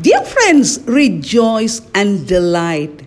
Dear 0.00 0.24
friends, 0.24 0.80
rejoice 0.86 1.80
and 1.94 2.26
delight. 2.26 3.06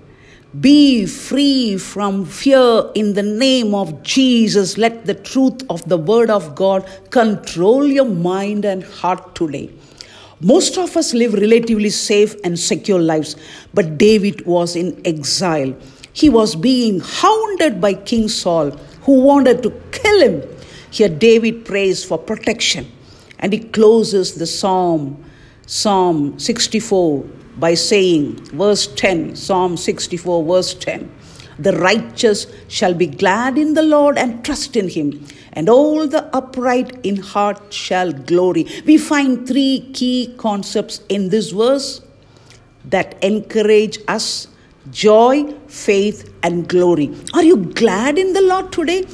Be 0.58 1.06
free 1.06 1.78
from 1.78 2.24
fear 2.24 2.90
in 2.96 3.14
the 3.14 3.24
name 3.24 3.76
of 3.76 4.04
Jesus. 4.04 4.78
Let 4.78 5.06
the 5.06 5.14
truth 5.14 5.64
of 5.70 5.84
the 5.90 5.98
Word 5.98 6.30
of 6.30 6.56
God 6.56 6.90
control 7.10 7.86
your 7.86 8.06
mind 8.06 8.64
and 8.64 8.86
heart 8.86 9.36
today. 9.36 9.70
Most 10.40 10.78
of 10.78 10.96
us 10.96 11.14
live 11.14 11.34
relatively 11.34 11.90
safe 11.90 12.38
and 12.46 12.58
secure 12.58 13.02
lives, 13.02 13.36
but 13.74 13.98
David 13.98 14.46
was 14.46 14.78
in 14.78 15.02
exile. 15.04 15.76
He 16.14 16.30
was 16.30 16.56
being 16.56 17.02
hounded 17.02 17.82
by 17.82 17.96
King 17.96 18.30
Saul, 18.30 18.72
who 19.02 19.20
wanted 19.20 19.62
to 19.64 19.72
kill 19.92 20.22
him. 20.22 20.42
Here, 20.90 21.10
David 21.10 21.66
prays 21.66 22.06
for 22.06 22.18
protection 22.18 22.90
and 23.40 23.52
he 23.52 23.60
closes 23.60 24.36
the 24.36 24.48
psalm, 24.48 25.24
Psalm 25.70 26.40
64, 26.40 27.26
by 27.58 27.74
saying, 27.74 28.38
verse 28.56 28.88
10, 28.88 29.36
Psalm 29.36 29.76
64, 29.76 30.46
verse 30.46 30.74
10 30.74 31.12
The 31.60 31.74
righteous 31.74 32.48
shall 32.70 32.94
be 32.94 33.06
glad 33.06 33.58
in 33.58 33.74
the 33.74 33.84
Lord 33.84 34.18
and 34.18 34.46
trust 34.46 34.78
in 34.78 34.88
him, 34.88 35.26
and 35.52 35.68
all 35.68 36.08
the 36.08 36.34
upright 36.34 36.98
in 37.06 37.18
heart 37.18 37.74
shall 37.74 38.14
glory. 38.14 38.66
We 38.86 38.98
find 38.98 39.46
three 39.46 39.92
key 39.94 40.34
concepts 40.38 41.02
in 41.10 41.28
this 41.28 41.52
verse 41.52 42.02
that 42.86 43.22
encourage 43.22 44.00
us 44.08 44.48
joy, 44.90 45.54
faith, 45.68 46.34
and 46.44 46.70
glory. 46.70 47.14
Are 47.34 47.44
you 47.44 47.58
glad 47.58 48.18
in 48.18 48.32
the 48.32 48.42
Lord 48.42 48.72
today? 48.72 49.06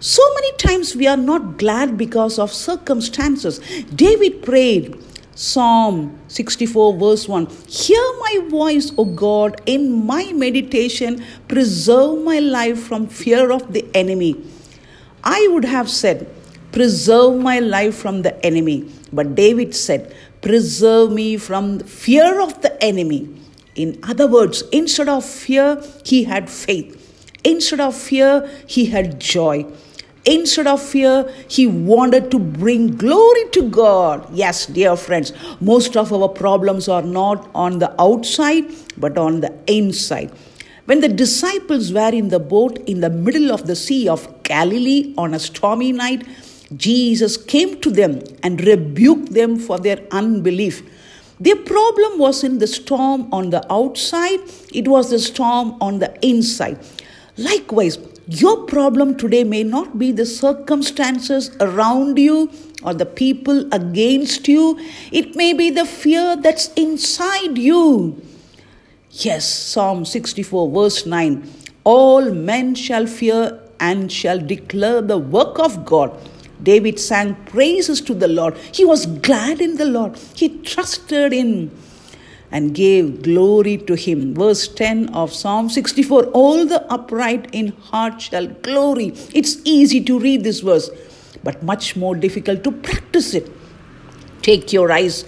So 0.00 0.22
many 0.34 0.52
times 0.58 0.94
we 0.94 1.06
are 1.06 1.16
not 1.16 1.56
glad 1.56 1.96
because 1.96 2.38
of 2.38 2.52
circumstances. 2.52 3.58
David 3.94 4.42
prayed, 4.42 5.02
Psalm 5.34 6.18
64, 6.28 6.96
verse 6.96 7.28
1 7.28 7.46
Hear 7.68 8.02
my 8.20 8.46
voice, 8.48 8.92
O 8.96 9.04
God, 9.04 9.60
in 9.66 10.06
my 10.06 10.32
meditation, 10.32 11.24
preserve 11.48 12.22
my 12.22 12.38
life 12.38 12.78
from 12.80 13.08
fear 13.08 13.50
of 13.50 13.72
the 13.72 13.84
enemy. 13.94 14.36
I 15.24 15.48
would 15.50 15.64
have 15.64 15.90
said, 15.90 16.28
Preserve 16.70 17.40
my 17.40 17.58
life 17.58 17.96
from 17.96 18.22
the 18.22 18.44
enemy. 18.44 18.90
But 19.12 19.34
David 19.34 19.74
said, 19.74 20.14
Preserve 20.40 21.12
me 21.12 21.36
from 21.36 21.80
fear 21.80 22.40
of 22.40 22.62
the 22.62 22.82
enemy. 22.82 23.28
In 23.74 23.98
other 24.04 24.28
words, 24.28 24.62
instead 24.70 25.08
of 25.08 25.24
fear, 25.24 25.82
he 26.04 26.24
had 26.24 26.48
faith. 26.48 27.00
Instead 27.42 27.80
of 27.80 27.96
fear, 27.96 28.48
he 28.66 28.86
had 28.86 29.20
joy. 29.20 29.66
Instead 30.26 30.66
of 30.66 30.82
fear, 30.82 31.30
he 31.48 31.66
wanted 31.66 32.30
to 32.30 32.38
bring 32.38 32.96
glory 32.96 33.44
to 33.52 33.68
God. 33.68 34.26
Yes, 34.32 34.64
dear 34.66 34.96
friends, 34.96 35.32
most 35.60 35.98
of 35.98 36.12
our 36.12 36.28
problems 36.28 36.88
are 36.88 37.02
not 37.02 37.50
on 37.54 37.78
the 37.78 37.94
outside, 38.00 38.64
but 38.96 39.18
on 39.18 39.40
the 39.40 39.52
inside. 39.66 40.32
When 40.86 41.00
the 41.00 41.08
disciples 41.08 41.92
were 41.92 42.12
in 42.12 42.28
the 42.28 42.38
boat 42.38 42.78
in 42.86 43.00
the 43.00 43.10
middle 43.10 43.52
of 43.52 43.66
the 43.66 43.76
Sea 43.76 44.08
of 44.08 44.42
Galilee 44.42 45.14
on 45.18 45.34
a 45.34 45.38
stormy 45.38 45.92
night, 45.92 46.26
Jesus 46.74 47.36
came 47.36 47.80
to 47.82 47.90
them 47.90 48.22
and 48.42 48.60
rebuked 48.66 49.32
them 49.34 49.58
for 49.58 49.78
their 49.78 50.00
unbelief. 50.10 50.82
Their 51.38 51.56
problem 51.56 52.18
was 52.18 52.44
in 52.44 52.58
the 52.58 52.66
storm 52.66 53.28
on 53.32 53.50
the 53.50 53.70
outside, 53.70 54.40
it 54.72 54.88
was 54.88 55.10
the 55.10 55.18
storm 55.18 55.76
on 55.80 55.98
the 55.98 56.16
inside. 56.24 56.78
Likewise, 57.36 57.98
your 58.26 58.64
problem 58.64 59.16
today 59.16 59.44
may 59.44 59.62
not 59.62 59.98
be 59.98 60.10
the 60.10 60.24
circumstances 60.24 61.54
around 61.60 62.18
you 62.18 62.50
or 62.82 62.94
the 62.94 63.06
people 63.06 63.68
against 63.72 64.48
you, 64.48 64.78
it 65.12 65.36
may 65.36 65.52
be 65.52 65.70
the 65.70 65.84
fear 65.84 66.36
that's 66.36 66.72
inside 66.74 67.58
you. 67.58 68.22
Yes, 69.10 69.48
Psalm 69.48 70.04
64, 70.04 70.70
verse 70.70 71.06
9 71.06 71.48
All 71.84 72.30
men 72.32 72.74
shall 72.74 73.06
fear 73.06 73.60
and 73.78 74.10
shall 74.10 74.38
declare 74.38 75.02
the 75.02 75.18
work 75.18 75.58
of 75.58 75.84
God. 75.84 76.18
David 76.62 76.98
sang 76.98 77.34
praises 77.46 78.00
to 78.00 78.14
the 78.14 78.28
Lord. 78.28 78.56
He 78.72 78.84
was 78.84 79.06
glad 79.06 79.60
in 79.60 79.76
the 79.76 79.84
Lord. 79.84 80.16
He 80.34 80.60
trusted 80.60 81.32
in 81.32 81.70
and 82.50 82.74
gave 82.74 83.22
glory 83.22 83.76
to 83.78 83.94
him. 83.94 84.34
Verse 84.34 84.68
10 84.68 85.08
of 85.10 85.32
Psalm 85.32 85.68
64 85.68 86.26
All 86.26 86.66
the 86.66 86.82
upright 86.92 87.48
in 87.52 87.68
heart 87.90 88.20
shall 88.20 88.46
glory. 88.46 89.12
It's 89.32 89.58
easy 89.64 90.02
to 90.04 90.18
read 90.18 90.44
this 90.44 90.60
verse, 90.60 90.90
but 91.42 91.62
much 91.62 91.96
more 91.96 92.14
difficult 92.14 92.64
to 92.64 92.72
practice 92.72 93.34
it. 93.34 93.50
Take 94.42 94.72
your 94.72 94.92
eyes 94.92 95.24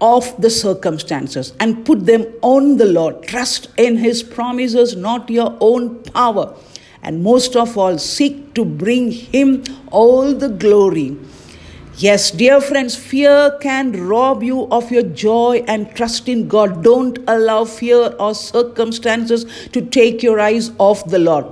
off 0.00 0.36
the 0.38 0.50
circumstances 0.50 1.52
and 1.60 1.84
put 1.84 2.06
them 2.06 2.26
on 2.42 2.78
the 2.78 2.86
Lord. 2.86 3.22
Trust 3.22 3.68
in 3.76 3.98
His 3.98 4.22
promises, 4.22 4.96
not 4.96 5.30
your 5.30 5.56
own 5.60 6.02
power 6.02 6.54
and 7.02 7.22
most 7.22 7.56
of 7.56 7.76
all, 7.78 7.98
seek 7.98 8.54
to 8.54 8.64
bring 8.64 9.10
Him 9.10 9.64
all 9.90 10.34
the 10.34 10.48
glory. 10.48 11.16
Yes, 12.02 12.30
dear 12.30 12.62
friends, 12.62 12.96
fear 12.96 13.58
can 13.60 13.92
rob 14.08 14.42
you 14.42 14.66
of 14.70 14.90
your 14.90 15.02
joy 15.02 15.62
and 15.68 15.94
trust 15.94 16.30
in 16.30 16.48
God. 16.48 16.82
Don't 16.82 17.18
allow 17.28 17.66
fear 17.66 18.14
or 18.18 18.34
circumstances 18.34 19.44
to 19.72 19.82
take 19.82 20.22
your 20.22 20.40
eyes 20.40 20.70
off 20.78 21.04
the 21.04 21.18
Lord. 21.18 21.44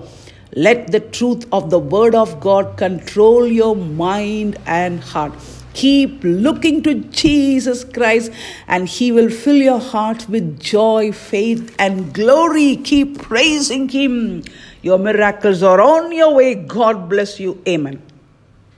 Let 0.56 0.90
the 0.90 1.00
truth 1.00 1.44
of 1.52 1.68
the 1.68 1.78
Word 1.78 2.14
of 2.14 2.40
God 2.40 2.78
control 2.78 3.46
your 3.46 3.76
mind 3.76 4.56
and 4.64 5.00
heart. 5.00 5.34
Keep 5.74 6.20
looking 6.24 6.82
to 6.84 6.94
Jesus 6.94 7.84
Christ, 7.84 8.32
and 8.66 8.88
He 8.88 9.12
will 9.12 9.28
fill 9.28 9.56
your 9.56 9.80
heart 9.80 10.30
with 10.30 10.58
joy, 10.58 11.12
faith, 11.12 11.76
and 11.78 12.14
glory. 12.14 12.76
Keep 12.76 13.18
praising 13.18 13.90
Him. 13.90 14.44
Your 14.80 14.98
miracles 14.98 15.62
are 15.62 15.82
on 15.82 16.10
your 16.10 16.32
way. 16.32 16.54
God 16.54 17.10
bless 17.10 17.38
you. 17.38 17.62
Amen. 17.68 18.00